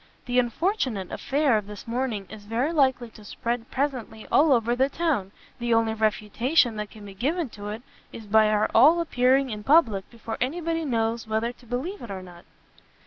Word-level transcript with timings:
The 0.25 0.39
unfortunate 0.39 1.11
affair 1.11 1.59
of 1.59 1.67
this 1.67 1.87
morning 1.87 2.25
is 2.27 2.45
very 2.45 2.73
likely 2.73 3.11
to 3.11 3.23
spread 3.23 3.69
presently 3.69 4.25
all 4.31 4.51
over 4.51 4.75
the 4.75 4.89
town; 4.89 5.31
the 5.59 5.75
only 5.75 5.93
refutation 5.93 6.75
that 6.77 6.89
can 6.89 7.05
be 7.05 7.13
given 7.13 7.49
to 7.49 7.69
it, 7.69 7.83
is 8.11 8.25
by 8.25 8.49
our 8.49 8.67
all 8.73 8.99
appearing 8.99 9.51
in 9.51 9.63
public 9.63 10.09
before 10.09 10.39
any 10.41 10.59
body 10.59 10.85
knows 10.85 11.27
whether 11.27 11.51
to 11.51 11.65
believe 11.67 12.01
it 12.01 12.09
or 12.09 12.23
not." 12.23 12.45